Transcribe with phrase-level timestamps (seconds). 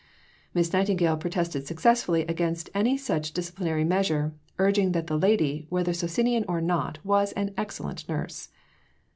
[0.55, 6.43] Miss Nightingale protested successfully against any such disciplinary measure, urging that the lady, whether Socinian
[6.47, 8.49] or not, was an excellent nurse.